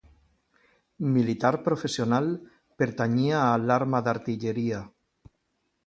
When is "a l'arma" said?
3.43-4.05